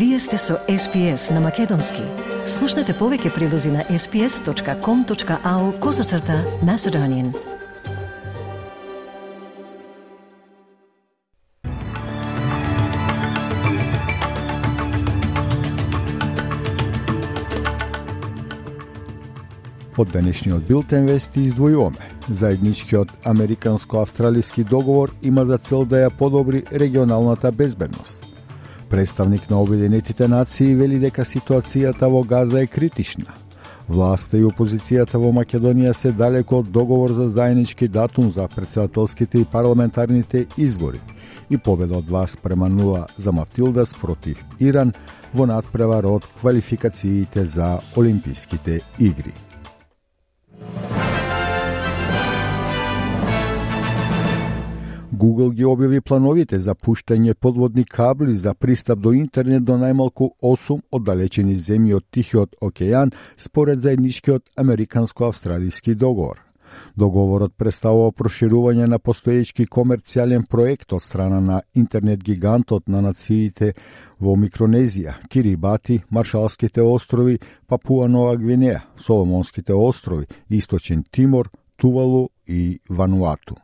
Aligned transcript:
Вие 0.00 0.18
сте 0.18 0.38
со 0.38 0.54
SPS 0.68 1.34
на 1.34 1.40
Македонски. 1.44 2.00
Слушнете 2.48 2.94
повеќе 2.96 3.28
прилози 3.34 3.68
на 3.68 3.82
sps.com.au 3.84 5.64
козацрта 5.80 6.38
на 6.64 6.78
Седонин. 6.80 7.34
Од 19.98 20.08
денешниот 20.16 20.64
билтен 20.64 21.12
вести 21.12 21.44
издвојуваме. 21.50 22.08
Заедничкиот 22.40 23.12
американско-австралиски 23.34 24.64
договор 24.64 25.12
има 25.20 25.44
за 25.44 25.58
цел 25.58 25.84
да 25.84 26.06
ја 26.06 26.16
подобри 26.16 26.64
регионалната 26.72 27.52
безбедност. 27.52 28.19
Представник 28.90 29.50
на 29.50 29.60
Обединетите 29.62 30.28
нации 30.28 30.74
вели 30.74 30.96
дека 30.98 31.22
ситуацијата 31.22 32.08
во 32.10 32.24
Газа 32.26 32.58
е 32.58 32.66
критична. 32.66 33.36
Власта 33.88 34.38
и 34.38 34.42
опозицијата 34.42 35.18
во 35.18 35.30
Македонија 35.30 35.92
се 35.94 36.10
далеко 36.10 36.58
од 36.64 36.72
договор 36.74 37.14
за 37.14 37.28
заеднички 37.28 37.88
датум 37.88 38.32
за 38.34 38.48
председателските 38.56 39.38
и 39.38 39.44
парламентарните 39.44 40.46
избори 40.58 41.00
и 41.50 41.58
победа 41.58 41.98
од 41.98 42.10
вас 42.10 42.36
према 42.36 42.68
нула 42.68 43.06
за 43.18 43.32
Матилдас 43.32 43.94
против 43.94 44.42
Иран 44.58 44.92
во 45.34 45.46
надпревар 45.46 46.06
од 46.06 46.26
квалификациите 46.40 47.46
за 47.46 47.78
Олимписките 47.96 48.80
игри. 48.98 49.34
Google 55.20 55.52
ги 55.52 55.66
објави 55.68 56.00
плановите 56.00 56.58
за 56.64 56.72
пуштање 56.74 57.34
подводни 57.34 57.82
кабли 57.84 58.32
за 58.34 58.54
пристап 58.54 59.02
до 59.04 59.10
интернет 59.12 59.66
до 59.68 59.76
најмалку 59.76 60.30
8 60.50 60.80
оддалечени 60.96 61.56
земји 61.66 61.96
од 61.98 62.06
Тихиот 62.16 62.56
океан 62.68 63.12
според 63.36 63.82
заедничкиот 63.84 64.48
американско-австралиски 64.64 65.94
договор. 65.94 66.40
Договорот 66.96 67.52
представува 67.52 68.16
проширување 68.16 68.88
на 68.88 68.98
постоечки 68.98 69.68
комерцијален 69.76 70.48
проект 70.48 70.96
од 70.96 71.04
страна 71.04 71.40
на 71.40 71.62
интернет 71.74 72.24
гигантот 72.24 72.88
на 72.88 73.02
нациите 73.04 73.74
во 74.20 74.36
Микронезија, 74.40 75.18
Кирибати, 75.28 76.00
Маршалските 76.08 76.80
острови, 76.80 77.40
Папуа 77.66 78.08
Нова 78.08 78.38
Гвинеја, 78.40 78.86
Соломонските 78.96 79.74
острови, 79.74 80.30
Источен 80.48 81.04
Тимор, 81.10 81.50
Тувалу 81.76 82.30
и 82.46 82.78
Вануату. 82.88 83.60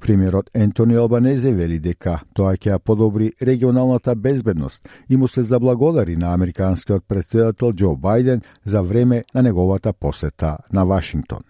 Премиерот 0.00 0.50
Ентони 0.54 0.94
Албанезе 0.94 1.52
вели 1.52 1.78
дека 1.78 2.20
тоа 2.34 2.56
ќе 2.56 2.74
ја 2.74 2.78
подобри 2.78 3.32
регионалната 3.42 4.14
безбедност 4.14 4.88
и 5.10 5.16
му 5.16 5.28
се 5.28 5.42
заблагодари 5.42 6.16
на 6.16 6.34
американскиот 6.34 7.04
председател 7.08 7.72
Џо 7.72 7.96
Бајден 7.96 8.42
за 8.64 8.82
време 8.82 9.24
на 9.34 9.42
неговата 9.42 9.92
посета 9.92 10.58
на 10.72 10.84
Вашингтон. 10.84 11.42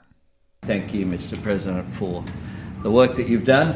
Thank 0.66 0.94
you, 0.94 1.04
Mr. 1.06 1.36
President, 1.42 1.84
for 1.92 2.24
the 2.82 2.90
work 2.90 3.16
that 3.16 3.28
you've 3.28 3.44
done 3.44 3.74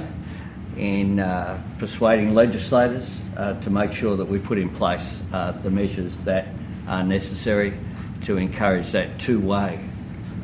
in 0.79 1.21
uh, 1.21 1.59
persuading 1.79 2.35
legislators 2.35 3.21
uh, 3.37 3.55
to 3.61 3.71
make 3.71 3.93
sure 3.93 4.17
that 4.17 4.29
we 4.29 4.39
put 4.39 4.59
in 4.59 4.71
place 4.71 5.21
uh, 5.33 5.53
the 5.63 5.71
measures 5.71 6.17
that 6.25 6.47
are 6.87 7.05
necessary 7.05 7.73
to 8.23 8.37
encourage 8.37 8.93
that 8.93 9.19
two-way 9.19 9.79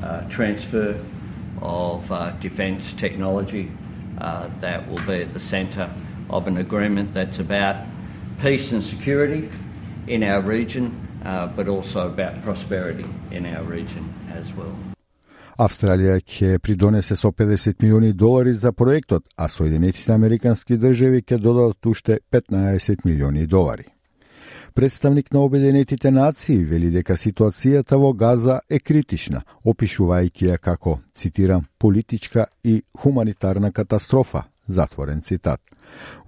uh, 0.03 0.29
transfer 0.29 1.01
of 1.63 2.11
uh, 2.13 2.31
defence 2.41 2.93
technology 2.95 3.71
uh, 4.19 4.49
that 4.61 4.89
will 4.89 5.03
be 5.07 5.23
at 5.23 5.33
the 5.33 5.41
centre 5.41 5.91
of 6.31 6.47
an 6.47 6.57
agreement 6.57 7.15
that's 7.15 7.39
about 7.39 7.77
peace 8.41 8.73
and 8.73 8.83
security 8.83 9.49
in 10.07 10.23
our 10.23 10.41
region, 10.41 10.93
uh, 11.25 11.47
but 11.47 11.69
also 11.69 12.07
about 12.07 12.43
prosperity 12.43 13.07
in 13.31 13.47
our 13.47 13.63
region 13.63 14.05
as 14.33 14.53
well. 14.55 14.75
Австралија 15.57 16.19
ќе 16.19 16.59
придонесе 16.59 17.15
со 17.17 17.31
50 17.31 17.79
милиони 17.83 18.13
долари 18.13 18.53
за 18.53 18.73
проектот, 18.73 19.23
а 19.37 19.49
Соединетите 19.49 20.13
Американски 20.13 20.77
држави 20.77 21.23
ќе 21.23 21.39
додадат 21.39 21.87
уште 21.87 22.19
15 22.33 23.05
милиони 23.05 23.47
долари. 23.47 23.94
Представник 24.75 25.33
на 25.33 25.41
Обединетите 25.41 26.11
нации 26.11 26.65
вели 26.65 26.91
дека 26.91 27.17
ситуацијата 27.17 27.99
во 27.99 28.13
Газа 28.13 28.61
е 28.71 28.79
критична, 28.79 29.43
опишувајќи 29.65 30.51
ја 30.51 30.59
како, 30.59 30.99
цитирам, 31.15 31.67
политичка 31.79 32.47
и 32.65 32.83
хуманитарна 32.99 33.73
катастрофа, 33.73 34.45
Затворен 34.69 35.21
цитат. 35.21 35.61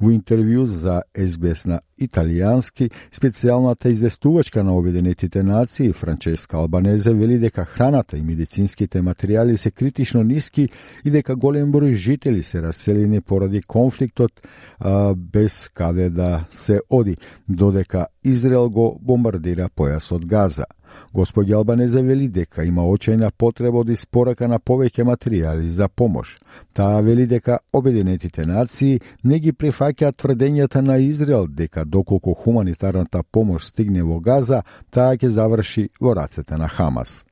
Во 0.01 0.11
интервју 0.13 0.67
за 0.69 1.01
СБС 1.17 1.65
на 1.67 1.79
италијански, 1.99 2.91
специјалната 3.11 3.89
известувачка 3.89 4.65
на 4.65 4.75
Обединетите 4.77 5.43
нации 5.43 5.93
Франческа 5.93 6.57
Албанезе 6.57 7.15
вели 7.15 7.39
дека 7.39 7.65
храната 7.65 8.19
и 8.19 8.23
медицинските 8.23 9.01
материјали 9.03 9.57
се 9.57 9.71
критично 9.71 10.23
ниски 10.23 10.69
и 11.05 11.11
дека 11.11 11.37
голем 11.37 11.73
број 11.73 11.95
жители 11.95 12.43
се 12.43 12.63
раселени 12.63 13.21
поради 13.21 13.63
конфликтот 13.63 14.33
а, 14.79 15.15
без 15.15 15.69
каде 15.69 16.11
да 16.11 16.45
се 16.51 16.81
оди, 16.91 17.17
додека 17.49 18.07
Израел 18.25 18.71
го 18.71 18.99
бомбардира 19.03 19.69
појасот 19.69 20.27
Газа. 20.27 20.65
Господи 21.13 21.53
Албанезе 21.53 22.03
вели 22.03 22.29
дека 22.29 22.65
има 22.65 22.83
очајна 22.83 23.31
потреба 23.31 23.79
од 23.79 23.91
испорака 23.91 24.49
на 24.49 24.59
повеќе 24.59 25.05
материјали 25.05 25.69
за 25.69 25.89
помош. 25.89 26.39
Таа 26.73 27.01
вели 27.01 27.27
дека 27.27 27.59
Обединетите 27.73 28.47
нации 28.47 29.01
не 29.25 29.39
ги 29.39 29.53
прифаќаат 29.53 30.17
тврдењата 30.17 30.81
на 30.81 30.99
Израел 30.99 31.47
дека 31.47 31.85
доколку 31.85 32.35
хуманитарната 32.35 33.23
помош 33.23 33.71
стигне 33.73 34.03
во 34.03 34.21
Газа, 34.21 34.63
таа 34.91 35.17
ќе 35.17 35.29
заврши 35.29 35.89
во 36.01 36.15
рацете 36.15 36.57
на 36.57 36.69
Хамас. 36.69 37.25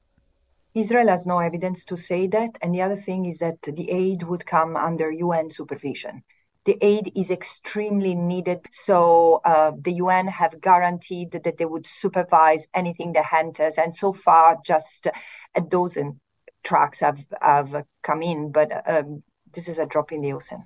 Israel 0.74 1.08
has 1.08 1.24
no 1.24 1.38
evidence 1.38 1.84
to 1.84 1.96
say 1.96 2.26
that, 2.26 2.58
and 2.60 2.74
the 2.74 2.82
other 2.82 2.96
thing 2.96 3.26
is 3.26 3.38
that 3.38 3.62
the 3.62 3.90
aid 3.90 4.24
would 4.24 4.44
come 4.44 4.76
under 4.76 5.08
UN 5.10 5.48
supervision. 5.48 6.24
The 6.64 6.78
aid 6.80 7.12
is 7.14 7.30
extremely 7.30 8.14
needed. 8.14 8.60
So 8.70 9.40
uh, 9.44 9.72
the 9.78 9.92
UN 9.94 10.28
have 10.28 10.60
guaranteed 10.60 11.32
that 11.32 11.58
they 11.58 11.64
would 11.64 11.86
supervise 11.86 12.68
anything 12.74 13.12
that 13.12 13.32
enters, 13.32 13.78
and 13.78 13.94
so 13.94 14.12
far 14.12 14.58
just 14.64 15.08
a 15.54 15.60
dozen 15.60 16.20
trucks 16.62 17.00
have 17.00 17.24
have 17.40 17.84
come 18.02 18.22
in, 18.22 18.50
but 18.50 18.88
um, 18.88 19.22
this 19.52 19.68
is 19.68 19.78
a 19.78 19.86
drop 19.86 20.12
in 20.12 20.22
the 20.22 20.32
ocean. 20.32 20.64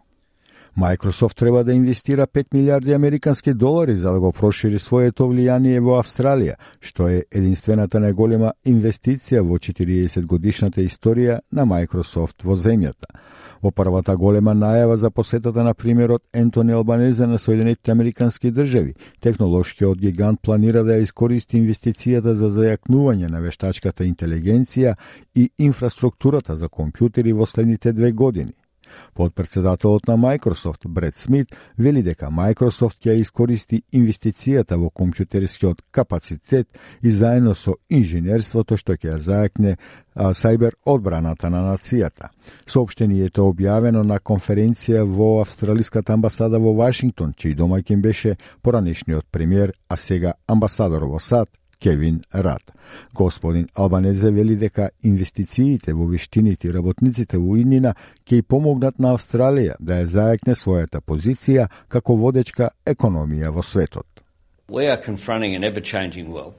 Microsoft 0.78 1.37
треба 1.37 1.65
да 1.65 1.72
инвестира 1.72 2.27
5 2.27 2.47
милиарди 2.55 2.93
американски 2.93 3.55
долари 3.55 3.97
за 3.97 4.12
да 4.12 4.21
го 4.21 4.33
прошири 4.33 4.78
своето 4.78 5.25
влијание 5.27 5.81
во 5.83 5.97
Австралија, 5.99 6.55
што 6.78 7.09
е 7.11 7.25
единствената 7.34 7.99
најголема 7.99 8.53
инвестиција 8.62 9.43
во 9.43 9.59
40 9.59 10.22
годишната 10.27 10.81
историја 10.81 11.41
на 11.53 11.65
Microsoft 11.66 12.44
во 12.44 12.55
земјата. 12.55 13.11
Во 13.62 13.72
првата 13.75 14.15
голема 14.16 14.55
најава 14.55 14.94
за 14.94 15.11
посетата 15.11 15.65
на 15.65 15.75
примерот 15.75 16.22
Ентони 16.33 16.72
Албанезе 16.72 17.27
на 17.27 17.39
Соединетите 17.39 17.91
Американски 17.91 18.53
држави, 18.53 18.95
технолошкиот 19.21 19.99
гигант 19.99 20.43
планира 20.43 20.84
да 20.84 20.95
ја 20.95 21.03
искористи 21.03 21.59
инвестицијата 21.59 22.39
за 22.39 22.55
зајакнување 22.55 23.27
на 23.27 23.43
вештачката 23.43 24.06
интелигенција 24.06 24.95
и 25.34 25.50
инфраструктурата 25.59 26.56
за 26.56 26.69
компјутери 26.69 27.34
во 27.34 27.47
следните 27.47 27.93
две 27.93 28.12
години. 28.12 28.55
Подпредседателот 29.15 30.06
на 30.06 30.16
Microsoft, 30.16 30.88
Бред 30.88 31.16
Смит, 31.16 31.54
вели 31.76 32.03
дека 32.03 32.31
Microsoft 32.31 33.00
ќе 33.04 33.19
искористи 33.21 33.82
инвестицијата 33.93 34.76
во 34.76 34.91
компјутерскиот 34.91 35.82
капацитет 35.91 36.69
и 37.03 37.10
заедно 37.10 37.54
со 37.54 37.77
инженерството 37.88 38.77
што 38.77 38.94
ќе 38.94 39.15
ја 39.15 39.19
зајакне 39.19 39.77
сајбер 40.15 40.75
одбраната 40.84 41.50
на 41.50 41.62
нацијата. 41.71 42.31
Сообштението 42.66 43.47
објавено 43.47 44.03
на 44.03 44.19
конференција 44.19 45.04
во 45.04 45.41
Австралиската 45.41 46.12
амбасада 46.12 46.59
во 46.59 46.74
Вашингтон, 46.74 47.34
чиј 47.39 47.54
домаќин 47.54 48.03
беше 48.03 48.36
поранешниот 48.62 49.27
премиер, 49.30 49.72
а 49.89 49.97
сега 49.97 50.34
амбасадор 50.47 51.04
во 51.04 51.18
САД, 51.18 51.48
Кевин 51.80 52.22
Рад. 52.34 52.72
Господин 53.15 53.69
Албанезе 53.75 54.30
вели 54.30 54.57
дека 54.57 54.91
инвестициите 55.03 55.95
во 55.95 56.07
вештините 56.07 56.69
и 56.69 56.72
работниците 56.72 57.39
во 57.39 57.57
иднина 57.57 57.95
ќе 58.27 58.39
и 58.39 58.42
помогнат 58.42 58.98
на 58.98 59.15
Австралија 59.15 59.77
да 59.80 60.03
ја 60.03 60.07
зајакне 60.07 60.54
својата 60.59 61.01
позиција 61.01 61.69
како 61.89 62.16
водечка 62.16 62.71
економија 62.86 63.51
во 63.51 63.63
светот. 63.63 64.07
We 64.69 64.91
are 64.91 65.01
confronting 65.01 65.54
an 65.54 65.65
ever-changing 65.65 66.30
world. 66.30 66.54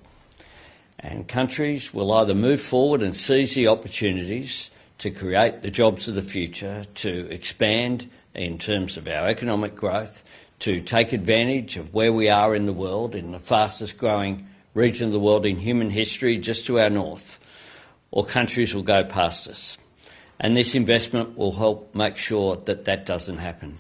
And 1.00 1.28
countries 1.28 1.94
will 1.94 2.12
either 2.12 2.34
move 2.34 2.60
forward 2.60 3.02
and 3.02 3.16
seize 3.16 3.54
the 3.56 3.68
opportunities 3.68 4.72
to 4.98 5.12
create 5.12 5.62
the 5.62 5.72
jobs 5.72 6.08
of 6.08 6.16
the 6.16 6.22
future, 6.22 6.84
to 6.96 7.32
expand 7.32 8.10
in 8.36 8.58
terms 8.58 8.98
of 8.98 9.08
our 9.08 9.28
economic 9.28 9.76
growth, 9.76 10.24
to 10.60 10.82
take 10.82 11.14
advantage 11.14 11.78
of 11.78 11.94
where 11.94 12.12
we 12.12 12.30
are 12.30 12.54
in 12.54 12.66
the 12.66 12.74
world 12.74 13.16
in 13.16 13.32
the 13.32 13.40
fastest 13.40 13.98
growing 13.98 14.46
region 14.74 15.08
of 15.08 15.14
the 15.14 15.20
world 15.20 15.46
in 15.46 15.58
human 15.58 15.90
history 15.90 16.38
just 16.38 16.66
to 16.68 16.80
our 16.80 16.90
north, 16.90 17.40
or 18.12 18.26
countries 18.26 18.74
will 18.76 18.84
go 18.84 19.04
past 19.04 19.48
us. 19.48 19.78
And 20.40 20.56
this 20.56 20.76
investment 20.76 21.38
will 21.38 21.56
help 21.64 21.96
make 21.96 22.16
sure 22.18 22.56
that 22.66 22.86
that 22.86 23.06
doesn't 23.06 23.38
happen. 23.38 23.72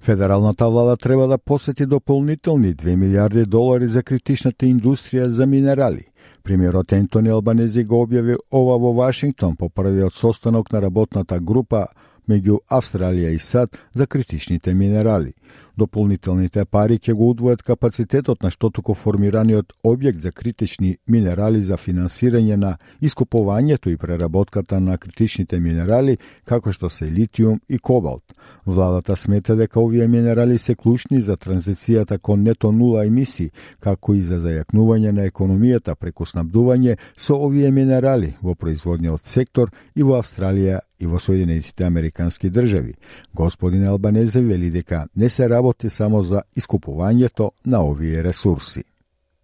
Федералната 0.00 0.68
влада 0.68 0.96
треба 0.96 1.26
да 1.26 1.38
посети 1.38 1.86
дополнителни 1.86 2.74
2 2.74 2.96
милиарди 2.96 3.44
долари 3.44 3.86
за 3.86 4.02
критичната 4.02 4.66
индустрија 4.66 5.26
за 5.26 5.46
минерали. 5.46 6.04
Премиерот 6.42 6.92
Ентони 6.92 7.30
Албанези 7.30 7.84
го 7.84 8.04
објави 8.04 8.36
ова 8.52 8.78
во 8.78 8.92
Вашингтон 8.92 9.56
по 9.56 9.68
првиот 9.68 10.14
состанок 10.14 10.72
на 10.72 10.82
работната 10.82 11.40
група 11.40 11.86
меѓу 12.28 12.60
Австралија 12.70 13.34
и 13.34 13.38
САД 13.38 13.78
за 13.94 14.06
критичните 14.06 14.74
минерали. 14.74 15.32
Дополнителните 15.76 16.64
пари 16.64 17.00
ќе 17.02 17.12
го 17.18 17.32
удвојат 17.32 17.62
капацитетот 17.66 18.44
на 18.46 18.50
штотуко 18.54 18.94
формираниот 18.94 19.72
објект 19.82 20.20
за 20.22 20.30
критични 20.30 20.92
минерали 21.10 21.62
за 21.62 21.76
финансирање 21.76 22.56
на 22.56 22.76
искупувањето 23.02 23.90
и 23.90 23.96
преработката 23.96 24.78
на 24.80 24.98
критичните 24.98 25.58
минерали, 25.60 26.16
како 26.44 26.72
што 26.72 26.90
се 26.90 27.10
литиум 27.10 27.58
и 27.68 27.78
кобалт. 27.78 28.22
Владата 28.66 29.16
смета 29.16 29.56
дека 29.56 29.80
овие 29.80 30.06
минерали 30.08 30.58
се 30.58 30.74
клучни 30.74 31.20
за 31.20 31.36
транзицијата 31.36 32.18
кон 32.18 32.42
нето 32.42 32.72
нула 32.72 33.04
емисии, 33.06 33.50
како 33.80 34.14
и 34.14 34.22
за 34.22 34.38
зајакнување 34.38 35.10
на 35.10 35.26
економијата 35.26 35.94
преку 35.94 36.24
снабдување 36.24 36.98
со 37.16 37.34
овие 37.34 37.70
минерали 37.70 38.36
во 38.42 38.54
производниот 38.54 39.26
сектор 39.26 39.74
и 39.96 40.02
во 40.02 40.22
Австралија 40.22 40.80
и 41.00 41.06
во 41.06 41.18
Соединетите 41.20 41.84
Американски 41.84 42.50
држави. 42.50 42.94
Господин 43.34 43.86
Албанезе 43.86 44.40
вели 44.40 44.70
дека 44.70 45.06
не 45.16 45.28
се 45.28 45.48
работи 45.48 45.90
само 45.90 46.22
за 46.22 46.42
искупувањето 46.56 47.50
на 47.66 47.84
овие 47.84 48.24
ресурси. 48.24 48.84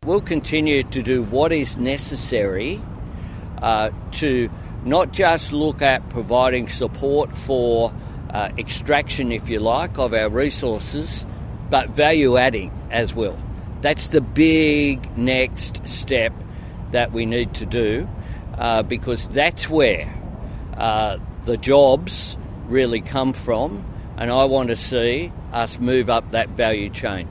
We'll 0.06 0.20
continue 0.20 0.82
to 0.85 1.02
do 1.02 1.23
what 1.23 1.52
is 1.52 1.76
necessary 1.76 2.81
uh, 3.61 3.91
to 4.12 4.49
not 4.85 5.12
just 5.12 5.52
look 5.52 5.82
at 5.82 6.00
providing 6.08 6.69
support 6.69 7.37
for 7.37 7.93
uh, 8.31 8.49
extraction, 8.56 9.31
if 9.32 9.50
you 9.50 9.61
like, 9.61 9.99
of 9.99 10.14
our 10.14 10.31
resources, 10.31 11.26
but 11.70 11.91
value 11.91 12.37
adding 12.38 12.70
as 12.91 13.14
well. 13.14 13.37
That's 13.82 14.08
the 14.08 14.20
big 14.20 14.97
next 15.19 15.87
step 15.87 16.32
that 16.93 17.12
we 17.12 17.26
need 17.26 17.55
to 17.55 17.67
do 17.67 18.08
uh, 18.58 18.82
because 18.82 19.29
that's 19.29 19.69
where 19.69 20.12
uh, 20.76 21.19
the 21.44 21.56
jobs 21.56 22.37
really 22.69 23.00
come 23.00 23.32
from, 23.32 23.84
and 24.16 24.31
I 24.31 24.44
want 24.44 24.69
to 24.69 24.76
see 24.76 25.32
us 25.52 25.78
move 25.78 26.08
up 26.10 26.31
that 26.32 26.48
value 26.50 26.90
chain. 26.90 27.26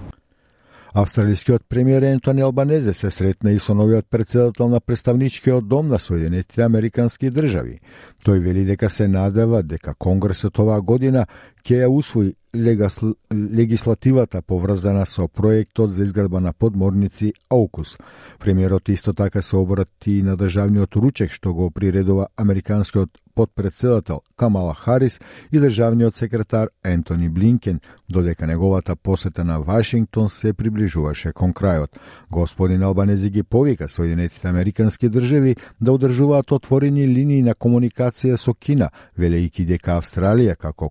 Австралискиот 0.93 1.61
премиер 1.69 2.01
Ентони 2.01 2.41
Албанезе 2.41 2.93
се 2.93 3.11
сретна 3.11 3.51
и 3.51 3.59
со 3.59 3.73
новиот 3.73 4.05
председател 4.09 4.69
на 4.69 4.79
представничкиот 4.79 5.67
дом 5.67 5.87
на 5.87 5.99
Соединетите 5.99 6.61
Американски 6.63 7.29
држави. 7.29 7.79
Тој 8.25 8.39
вели 8.39 8.65
дека 8.65 8.89
се 8.89 9.07
надева 9.07 9.63
дека 9.63 9.93
Конгресот 9.93 10.59
оваа 10.59 10.81
година 10.81 11.27
ќе 11.63 11.83
ја 11.83 11.89
усвои 11.89 12.35
легислативата 12.53 14.41
поврзана 14.41 15.05
со 15.05 15.27
проектот 15.27 15.91
за 15.91 16.03
изградба 16.03 16.39
на 16.39 16.53
подморници 16.53 17.33
Аукус. 17.49 17.97
Премиерот 18.39 18.89
исто 18.89 19.13
така 19.13 19.41
се 19.41 19.55
обрати 19.55 20.23
на 20.23 20.37
државниот 20.37 20.95
ручек 20.95 21.31
што 21.31 21.53
го 21.53 21.69
приредува 21.69 22.27
американскиот 22.37 23.09
подпредседател 23.35 24.21
Камала 24.35 24.73
Харис 24.73 25.19
и 25.51 25.59
државниот 25.59 26.15
секретар 26.15 26.67
Ентони 26.83 27.29
Блинкен, 27.29 27.79
додека 28.09 28.47
неговата 28.47 28.95
посета 28.95 29.43
на 29.43 29.59
Вашингтон 29.61 30.29
се 30.29 30.53
приближуваше 30.53 31.31
кон 31.33 31.53
крајот. 31.53 31.95
Господин 32.31 32.83
Албанези 32.83 33.29
ги 33.29 33.43
повика 33.43 33.87
Соединетите 33.87 34.47
Американски 34.47 35.09
држави 35.09 35.55
да 35.81 35.91
одржуваат 35.91 36.51
отворени 36.51 37.07
линии 37.07 37.41
на 37.41 37.53
комуникација 37.55 38.35
со 38.35 38.53
Кина, 38.53 38.89
велејќи 39.17 39.65
дека 39.65 39.99
Австралија 40.01 40.55
како 40.55 40.89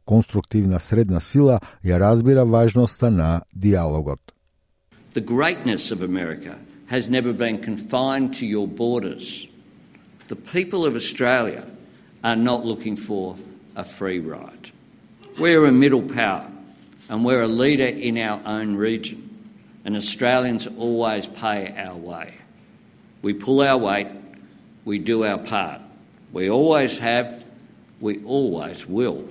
The 5.15 5.21
greatness 5.21 5.91
of 5.91 6.03
America 6.03 6.59
has 6.87 7.09
never 7.09 7.33
been 7.33 7.59
confined 7.59 8.35
to 8.35 8.47
your 8.47 8.67
borders. 8.67 9.47
The 10.29 10.37
people 10.37 10.85
of 10.85 10.95
Australia 10.95 11.67
are 12.25 12.37
not 12.37 12.65
looking 12.65 12.97
for 12.97 13.37
a 13.77 13.85
free 13.85 14.19
ride. 14.19 14.71
We're 15.39 15.67
a 15.67 15.73
middle 15.73 16.03
power 16.03 16.51
and 17.09 17.25
we're 17.25 17.43
a 17.43 17.49
leader 17.49 17.87
in 17.87 18.19
our 18.19 18.41
own 18.45 18.77
region. 18.77 19.25
And 19.85 19.97
Australians 19.97 20.67
always 20.67 21.27
pay 21.27 21.75
our 21.77 21.97
way. 21.97 22.35
We 23.23 23.33
pull 23.33 23.63
our 23.63 23.79
weight, 23.79 24.09
we 24.85 24.99
do 24.99 25.25
our 25.25 25.39
part. 25.39 25.81
We 26.33 26.51
always 26.51 26.99
have, 26.99 27.45
we 28.01 28.23
always 28.25 28.87
will. 28.87 29.29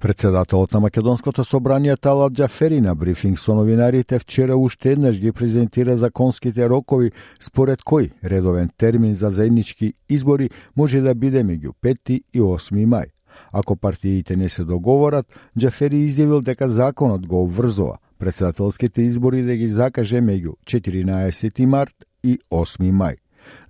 Председателот 0.00 0.72
на 0.72 0.80
Македонското 0.80 1.44
собрание 1.44 1.96
Талат 1.96 2.32
Џафери 2.32 2.80
на 2.80 2.94
брифинг 2.94 3.38
со 3.38 3.54
новинарите 3.54 4.18
вчера 4.18 4.56
уште 4.56 4.92
еднаш 4.92 5.18
ги 5.20 5.32
презентира 5.32 5.96
законските 5.96 6.68
рокови 6.68 7.10
според 7.40 7.82
кој 7.82 8.12
редовен 8.24 8.70
термин 8.76 9.14
за 9.14 9.30
заеднички 9.30 9.94
избори 10.08 10.50
може 10.76 11.00
да 11.00 11.14
биде 11.14 11.42
меѓу 11.42 11.74
5 11.82 12.22
и 12.34 12.40
8 12.40 12.86
мај. 12.86 13.10
Ако 13.52 13.76
партиите 13.76 14.36
не 14.36 14.48
се 14.48 14.64
договорат, 14.64 15.26
Џафери 15.58 16.06
изјавил 16.06 16.42
дека 16.42 16.68
законот 16.68 17.26
го 17.26 17.42
обврзува 17.42 17.98
председателските 18.18 19.02
избори 19.02 19.42
да 19.42 19.56
ги 19.56 19.68
закаже 19.68 20.22
меѓу 20.22 20.54
14 20.66 21.66
март 21.66 22.06
и 22.22 22.38
8 22.50 22.92
мај. 22.92 23.16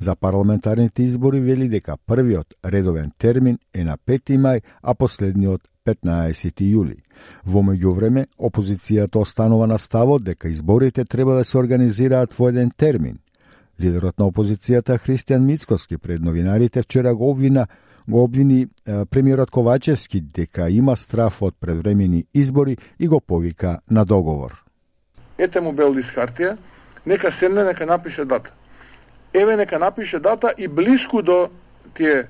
За 0.00 0.16
парламентарните 0.16 1.02
избори 1.02 1.40
вели 1.40 1.68
дека 1.68 1.96
првиот 2.06 2.54
редовен 2.64 3.12
термин 3.18 3.58
е 3.74 3.84
на 3.84 3.96
5 3.96 4.36
мај, 4.36 4.62
а 4.82 4.94
последниот 4.94 5.60
15 5.86 6.60
јули. 6.60 6.96
Во 7.44 7.62
меѓувреме, 7.62 8.26
опозицијата 8.38 9.18
останува 9.18 9.66
на 9.66 9.78
ставот 9.78 10.24
дека 10.24 10.48
изборите 10.48 11.04
треба 11.04 11.34
да 11.34 11.44
се 11.44 11.58
организираат 11.58 12.34
во 12.34 12.48
еден 12.48 12.70
термин. 12.70 13.18
Лидерот 13.80 14.18
на 14.18 14.26
опозицијата 14.26 14.98
Христијан 14.98 15.44
Мицкоски 15.46 15.98
пред 15.98 16.22
новинарите 16.22 16.82
вчера 16.82 17.14
го 17.14 17.30
обвина 17.30 17.66
го 18.08 18.22
обвини 18.22 18.66
премиерот 19.10 19.50
Ковачевски 19.50 20.20
дека 20.20 20.68
има 20.70 20.96
страф 20.96 21.42
од 21.42 21.54
предвремени 21.60 22.24
избори 22.34 22.76
и 22.98 23.08
го 23.08 23.20
повика 23.20 23.78
на 23.90 24.04
договор. 24.04 24.64
Ете 25.38 25.60
му 25.60 25.72
бел 25.72 25.94
хартија, 25.94 26.56
нека 27.06 27.32
седне, 27.32 27.64
нека 27.64 27.86
напише 27.86 28.24
дата. 28.24 28.50
Еве 29.34 29.56
нека 29.56 29.78
напише 29.78 30.18
дата 30.18 30.54
и 30.58 30.68
блиску 30.68 31.22
до 31.22 31.50
тие 31.94 32.18
е, 32.18 32.26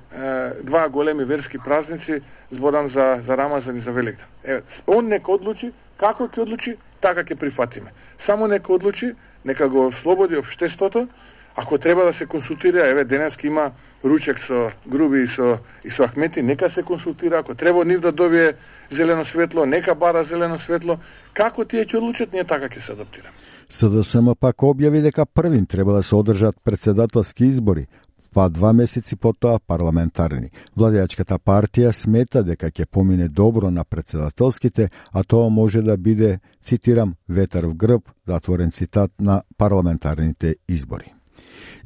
два 0.62 0.88
големи 0.88 1.24
верски 1.24 1.58
празници, 1.58 2.20
зборам 2.50 2.88
за, 2.88 3.18
за 3.22 3.36
Рамазан 3.36 3.76
и 3.76 3.80
за 3.80 3.92
Великден. 3.92 4.26
Еве, 4.44 4.62
он 4.86 5.08
нека 5.08 5.32
одлучи, 5.32 5.72
како 5.98 6.28
ќе 6.28 6.42
одлучи, 6.42 6.76
така 7.00 7.24
ќе 7.24 7.36
прифатиме. 7.36 7.92
Само 8.18 8.48
нека 8.48 8.72
одлучи, 8.72 9.14
нека 9.44 9.68
го 9.68 9.92
слободи 9.92 10.36
обштеството, 10.36 11.08
ако 11.56 11.78
треба 11.78 12.04
да 12.04 12.12
се 12.12 12.26
консултира, 12.26 12.86
еве 12.86 13.04
денес 13.04 13.36
има 13.42 13.72
ручек 14.04 14.38
со 14.38 14.70
Груби 14.86 15.22
и 15.22 15.26
со 15.26 15.58
и 15.84 15.90
со 15.90 16.06
Ахмети, 16.06 16.42
нека 16.42 16.70
се 16.70 16.82
консултира, 16.82 17.38
ако 17.38 17.54
треба 17.54 17.84
нив 17.84 18.00
да 18.00 18.12
добие 18.12 18.54
зелено 18.90 19.24
светло, 19.24 19.66
нека 19.66 19.94
бара 19.94 20.24
зелено 20.24 20.58
светло, 20.58 20.98
како 21.34 21.64
тие 21.64 21.84
ќе 21.84 21.98
одлучат, 21.98 22.32
ние 22.32 22.44
така 22.44 22.68
ќе 22.68 22.80
се 22.80 22.92
адаптираме. 22.92 23.34
СДСМ 23.68 24.32
пак 24.40 24.64
објави 24.64 25.02
дека 25.02 25.26
првин 25.26 25.66
треба 25.66 25.92
да 25.92 26.02
се 26.02 26.14
одржат 26.16 26.56
председателски 26.64 27.44
избори, 27.44 27.86
па 28.32 28.48
два 28.48 28.72
месеци 28.72 29.16
потоа 29.16 29.58
парламентарни. 29.58 30.50
Владеачката 30.76 31.38
партија 31.38 31.92
смета 31.92 32.42
дека 32.42 32.70
ќе 32.70 32.86
помине 32.86 33.28
добро 33.28 33.70
на 33.70 33.84
председателските, 33.84 34.90
а 35.12 35.24
тоа 35.24 35.50
може 35.50 35.82
да 35.82 35.96
биде, 35.96 36.38
цитирам, 36.62 37.14
ветер 37.28 37.66
в 37.66 37.74
грб, 37.74 38.02
затворен 38.26 38.70
цитат 38.70 39.12
на 39.20 39.42
парламентарните 39.58 40.56
избори. 40.68 41.17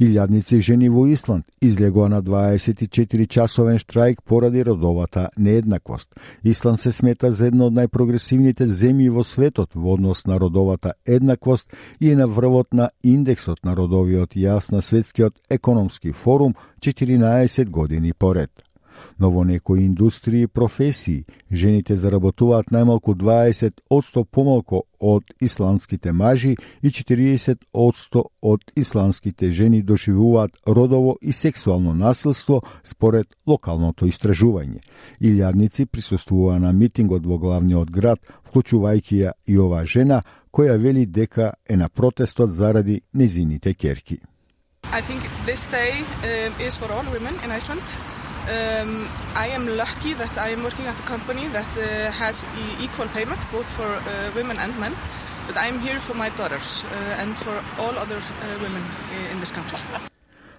Илјадници 0.01 0.61
жени 0.61 0.89
во 0.89 1.05
Исланд 1.07 1.45
излегоа 1.61 2.09
на 2.09 2.23
24 2.23 3.29
часовен 3.29 3.79
штрајк 3.79 4.23
поради 4.25 4.65
родовата 4.65 5.29
нееднаквост. 5.37 6.15
Исланд 6.45 6.81
се 6.81 6.93
смета 6.93 7.33
за 7.33 7.47
една 7.47 7.69
од 7.69 7.77
најпрогресивните 7.77 8.67
земји 8.67 9.11
во 9.11 9.25
светот 9.25 9.75
во 9.75 9.95
однос 9.95 10.27
на 10.27 10.41
родовата 10.41 10.95
еднаквост 11.07 11.71
и 12.01 12.11
е 12.11 12.17
на 12.17 12.27
врвот 12.27 12.73
на 12.73 12.91
индексот 13.03 13.65
на 13.65 13.77
родовиот 13.77 14.37
јас 14.37 14.73
на 14.73 14.83
светскиот 14.83 15.35
економски 15.51 16.13
форум 16.13 16.55
14 16.81 17.71
години 17.71 18.13
поред 18.13 18.72
но 19.19 19.31
во 19.31 19.45
некои 19.45 19.87
индустрии 19.87 20.43
и 20.43 20.47
професии 20.47 21.25
жените 21.51 21.97
заработуваат 21.97 22.71
најмалку 22.71 23.15
20 23.15 23.81
одсто 23.91 24.25
помалку 24.25 24.85
од 25.01 25.25
исландските 25.41 26.13
мажи 26.13 26.57
и 26.83 26.89
40 26.89 27.59
одсто 27.73 28.25
од 28.41 28.61
исландските 28.77 29.51
жени 29.51 29.83
доживуваат 29.83 30.53
родово 30.67 31.17
и 31.21 31.33
сексуално 31.33 31.95
насилство 31.95 32.63
според 32.85 33.27
локалното 33.47 34.07
истражување. 34.07 34.81
Илјадници 35.21 35.87
присуствуваа 35.87 36.59
на 36.59 36.73
митингот 36.73 37.27
во 37.27 37.39
главниот 37.39 37.91
град, 37.91 38.21
вклучувајќи 38.47 39.17
ја 39.25 39.33
и 39.47 39.59
ова 39.59 39.85
жена, 39.85 40.23
која 40.53 40.77
вели 40.79 41.07
дека 41.07 41.55
е 41.69 41.77
на 41.77 41.89
протестот 41.89 42.51
заради 42.51 43.01
незините 43.15 43.75
керки. 43.75 44.21
I 44.91 45.01
think 45.01 45.23
this 45.47 45.67
day 45.67 46.05
uh, 46.23 46.67
is 46.67 46.77
for 46.77 46.93
all 46.93 47.07
women 47.13 47.35
in 47.45 47.51
Iceland. 47.51 48.22
Um, 48.49 49.09
I 49.37 49.47
am 49.55 49.67
lucky 49.67 50.15
that 50.15 50.37
I 50.37 50.49
am 50.49 50.65
working 50.65 50.87
at 50.87 50.99
a 50.99 51.03
company 51.03 51.47
that 51.49 51.79
uh, 51.79 52.11
has 52.11 52.45
e 52.59 52.85
equal 52.85 53.07
payment 53.09 53.41
both 53.53 53.67
for 53.67 53.87
uh, 53.87 54.03
women 54.35 54.59
and 54.59 54.77
men. 54.81 54.95
But 55.47 55.57
I 55.57 55.67
am 55.69 55.79
here 55.79 56.01
for 56.01 56.15
my 56.15 56.29
daughters 56.31 56.85
uh, 56.85 57.23
and 57.23 57.39
for 57.39 57.63
all 57.79 57.97
other 57.99 58.19
uh, 58.19 58.59
women 58.61 58.83
in 59.33 59.39
this 59.39 59.53
country. 59.53 59.79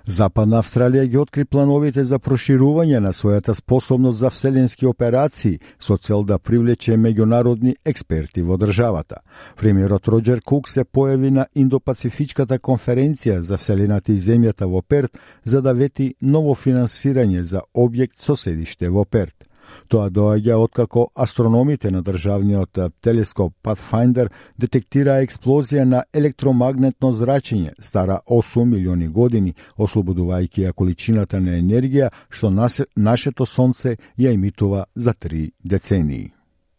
Западна 0.08 0.58
Австралија 0.60 1.06
ги 1.08 1.18
откри 1.18 1.46
плановите 1.46 2.04
за 2.04 2.18
проширување 2.20 3.00
на 3.00 3.14
својата 3.16 3.54
способност 3.56 4.18
за 4.20 4.30
вселенски 4.30 4.86
операции 4.86 5.60
со 5.80 5.96
цел 5.98 6.24
да 6.24 6.38
привлече 6.40 6.98
меѓународни 6.98 7.76
експерти 7.86 8.44
во 8.44 8.58
државата. 8.58 9.22
Премиерот 9.56 10.08
Роджер 10.08 10.42
Кук 10.42 10.68
се 10.70 10.84
појави 10.84 11.30
на 11.30 11.46
Индопацифичката 11.56 12.60
конференција 12.60 13.40
за 13.40 13.58
вселената 13.58 14.12
и 14.12 14.20
земјата 14.20 14.68
во 14.68 14.82
Перт 14.82 15.18
за 15.46 15.62
да 15.62 15.74
вети 15.74 16.16
ново 16.22 16.54
финансирање 16.54 17.42
за 17.42 17.62
објект 17.74 18.20
со 18.20 18.36
седиште 18.36 18.90
во 18.90 19.06
Перт. 19.06 19.48
Тоа 19.88 20.10
доаѓа 20.10 20.58
откако 20.60 21.08
астрономите 21.16 21.92
на 21.92 22.02
државниот 22.02 22.80
телескоп 23.02 23.54
Pathfinder 23.64 24.30
детектира 24.58 25.20
експлозија 25.24 25.86
на 25.86 26.04
електромагнетно 26.14 27.14
зрачење 27.14 27.74
стара 27.80 28.20
8 28.28 28.66
милиони 28.66 29.08
години, 29.08 29.56
ослободувајќи 29.78 30.68
ја 30.68 30.74
количината 30.74 31.40
на 31.40 31.58
енергија 31.60 32.12
што 32.30 32.50
нашето 32.96 33.46
сонце 33.46 33.98
ја 34.18 34.34
емитува 34.34 34.86
за 34.96 35.14
три 35.14 35.52
децении. 35.64 36.33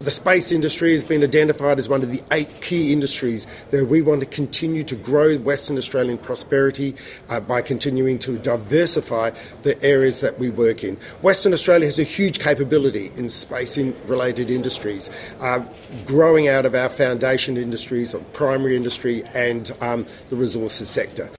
The 0.04 0.10
space 0.10 0.52
industry 0.52 0.92
has 0.92 1.02
been 1.02 1.22
identified 1.22 1.78
as 1.78 1.88
one 1.88 2.02
of 2.02 2.10
the 2.10 2.22
eight 2.30 2.60
key 2.60 2.92
industries 2.92 3.46
that 3.70 3.86
we 3.86 4.02
want 4.02 4.20
to 4.20 4.26
continue 4.26 4.84
to 4.84 4.94
grow 4.94 5.38
Western 5.38 5.78
Australian 5.78 6.18
prosperity 6.18 6.94
uh, 7.30 7.40
by 7.40 7.62
continuing 7.62 8.18
to 8.18 8.36
diversify 8.36 9.30
the 9.62 9.82
areas 9.82 10.20
that 10.20 10.38
we 10.38 10.50
work 10.50 10.84
in. 10.84 10.98
Western 11.22 11.54
Australia 11.54 11.86
has 11.86 11.98
a 11.98 12.02
huge 12.02 12.38
capability 12.38 13.12
in 13.16 13.30
space 13.30 13.78
in 13.78 13.96
related 14.04 14.50
industries, 14.50 15.08
uh, 15.40 15.64
growing 16.04 16.48
out 16.48 16.66
of 16.66 16.74
our 16.74 16.90
foundation 16.90 17.56
industries, 17.56 18.14
primary 18.34 18.76
industry, 18.76 19.24
and 19.32 19.74
um, 19.80 20.04
the 20.28 20.36
resources 20.36 20.90
sector. 20.90 21.30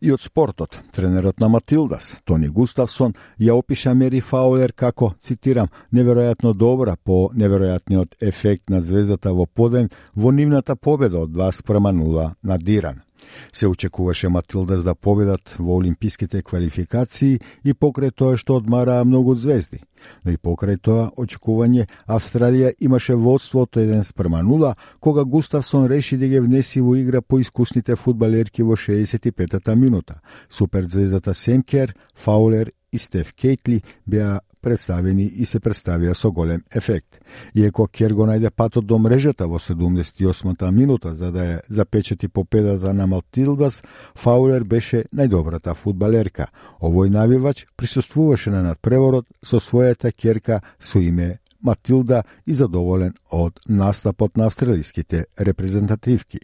И 0.00 0.12
од 0.12 0.20
спортот, 0.20 0.78
тренерот 0.92 1.40
на 1.40 1.48
Матилдас, 1.48 2.16
Тони 2.24 2.48
Густавсон, 2.48 3.14
ја 3.38 3.56
опиша 3.56 3.94
Мери 3.94 4.20
Фаулер 4.20 4.72
како, 4.72 5.14
цитирам, 5.20 5.70
неверојатно 5.92 6.52
добра 6.54 6.96
по 6.96 7.30
неверојатниот 7.34 8.20
ефект 8.20 8.70
на 8.70 8.80
звездата 8.80 9.32
во 9.32 9.46
поден 9.46 9.90
во 10.14 10.32
нивната 10.32 10.76
победа 10.76 11.24
од 11.24 11.30
2 11.30 11.50
спрема 11.52 11.92
0 11.92 12.32
на 12.42 12.58
Диран. 12.58 13.05
Се 13.52 13.66
очекуваше 13.66 14.28
Матилдас 14.28 14.84
да 14.84 14.94
победат 14.94 15.56
во 15.58 15.76
олимписките 15.76 16.42
квалификации 16.42 17.40
и 17.64 17.72
покрај 17.72 18.12
тоа 18.14 18.36
што 18.36 18.56
одмараа 18.60 19.04
многу 19.04 19.34
звезди. 19.34 19.80
Но 20.24 20.32
и 20.32 20.36
покрај 20.36 20.78
тоа 20.82 21.10
очекување 21.16 21.86
Австралија 22.06 22.74
имаше 22.80 23.14
водство 23.14 23.64
од 23.66 23.76
1 23.80 24.02
спрема 24.02 24.42
0, 24.44 24.74
кога 25.00 25.24
Густавсон 25.24 25.86
реши 25.86 26.16
да 26.16 26.28
ги 26.28 26.40
внеси 26.40 26.80
во 26.80 26.96
игра 26.96 27.22
по 27.22 27.40
искусните 27.40 27.96
фудбалерки 27.96 28.62
во 28.62 28.76
65-та 28.76 29.74
минута. 29.74 30.20
Суперзвездата 30.50 31.34
Семкер, 31.34 31.94
Фаулер 32.14 32.70
и 32.92 32.98
Стеф 32.98 33.34
Кейтли 33.34 33.82
беа 34.06 34.40
представени 34.66 35.24
и 35.24 35.46
се 35.46 35.60
представија 35.62 36.14
со 36.18 36.32
голем 36.34 36.64
ефект. 36.74 37.20
Иеко 37.54 37.86
Кер 37.86 38.14
го 38.18 38.26
најде 38.26 38.50
патот 38.50 38.86
до 38.86 38.98
мрежата 38.98 39.46
во 39.46 39.60
78-та 39.62 40.70
минута 40.74 41.14
за 41.14 41.30
да 41.32 41.44
ја 41.46 41.60
запечати 41.68 42.28
победата 42.28 42.94
на 42.94 43.06
Малтилдас, 43.06 43.82
Фаулер 44.18 44.64
беше 44.64 45.04
најдобрата 45.14 45.74
фудбалерка. 45.74 46.50
Овој 46.82 47.10
навивач 47.14 47.66
присуствуваше 47.76 48.50
на 48.50 48.62
надпреворот 48.66 49.26
со 49.44 49.62
својата 49.62 50.12
керка 50.12 50.60
со 50.80 50.98
име 50.98 51.38
Матилда 51.62 52.24
и 52.46 52.54
задоволен 52.54 53.14
од 53.30 53.60
настапот 53.68 54.36
на 54.36 54.46
австралиските 54.46 55.26
репрезентативки. 55.38 56.38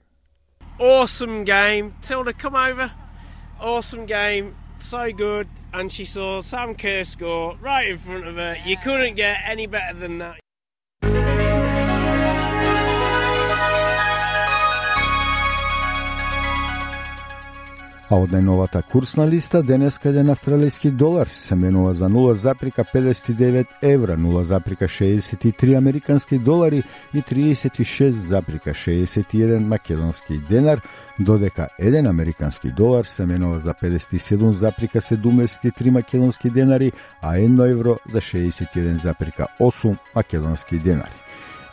Awesome 0.78 1.44
game. 1.44 1.92
Tilda, 2.02 2.32
come 2.32 2.56
over. 2.56 2.90
Awesome 3.60 4.06
game. 4.06 4.61
So 4.82 5.10
good. 5.12 5.48
and 5.72 5.90
she 5.90 6.04
saw 6.04 6.42
Sam 6.42 6.74
Kerr 6.74 7.04
score 7.04 7.56
right 7.62 7.88
in 7.88 7.98
front 7.98 8.26
of 8.26 8.34
her. 8.34 8.56
You 8.66 8.76
couldn't 8.76 9.14
get 9.14 9.40
any 9.46 9.66
better 9.66 9.96
than 9.96 10.18
that. 10.18 10.38
А 18.12 18.16
од 18.20 18.28
најновата 18.34 18.82
курсна 18.92 19.24
листа 19.24 19.62
денеска 19.64 20.10
еден 20.10 20.28
австралијски 20.34 20.90
долар 21.00 21.30
се 21.32 21.56
менува 21.56 21.94
за 21.96 22.10
0,59 22.12 23.64
евра, 23.88 24.16
0,63 24.20 25.76
американски 25.78 26.38
долари 26.38 26.82
и 27.14 27.22
36,61 27.22 29.58
македонски 29.58 30.38
денар, 30.48 30.80
додека 31.18 31.68
еден 31.78 32.06
американски 32.06 32.70
долар 32.70 33.04
се 33.04 33.26
менува 33.26 33.58
за 33.58 33.74
57,73 33.82 35.90
македонски 35.90 36.50
денари, 36.50 36.92
а 37.22 37.36
1 37.36 37.70
евро 37.70 37.96
за 38.12 38.20
61,8 38.20 39.96
македонски 40.14 40.78
денари. 40.78 41.22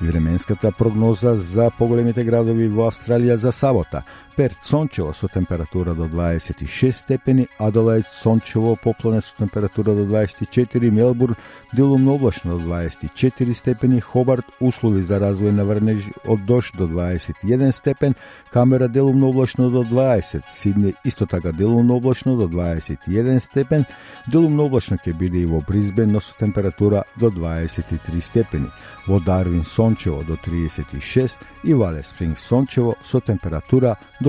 Временската 0.02 0.72
прогноза 0.72 1.36
за 1.36 1.72
поголемите 1.78 2.24
градови 2.24 2.70
во 2.72 2.86
Австралија 2.88 3.36
за 3.36 3.52
сабота. 3.52 4.06
Перт 4.40 4.58
сончево 4.64 5.12
со 5.12 5.28
температура 5.28 5.94
до 5.94 6.08
26 6.08 6.98
степени, 6.98 7.50
Аделаид 7.58 8.06
сончево 8.08 8.76
поплане 8.76 9.20
со 9.20 9.36
температура 9.38 9.94
до 9.94 10.06
24, 10.06 10.90
Мелбурн 10.90 11.36
делумно 11.74 12.14
облачно 12.14 12.54
до 12.54 12.60
24 12.60 13.54
степени, 13.54 14.00
Хобарт 14.00 14.46
услови 14.62 15.04
за 15.04 15.20
развој 15.20 15.52
на 15.52 15.66
врнеж 15.66 16.08
од 16.24 16.46
дош 16.46 16.72
до 16.72 16.88
21 16.88 17.74
степен, 17.74 18.16
Камера 18.50 18.88
делумно 18.88 19.28
облачно 19.28 19.70
до 19.70 19.84
20, 19.84 20.44
Сидни 20.54 20.94
исто 21.04 21.26
така 21.26 21.52
делумно 21.52 21.98
облачно 21.98 22.38
до 22.38 22.48
21 22.48 23.42
степен, 23.42 23.86
делумно 24.28 24.64
облачно 24.64 24.96
ќе 24.96 25.18
биде 25.20 25.40
и 25.40 25.46
во 25.46 25.60
Бризбен, 25.60 26.14
но 26.14 26.22
со 26.22 26.32
температура 26.40 27.04
до 27.18 27.30
23 27.30 28.22
степени. 28.22 28.72
Во 29.06 29.20
Дарвин 29.20 29.66
сончево 29.66 30.24
до 30.24 30.38
36 30.38 31.40
и 31.64 31.74
Вале 31.74 32.04
Спринг 32.04 32.40
сончево 32.40 32.96
со 33.04 33.20
температура 33.20 33.98
до 34.22 34.29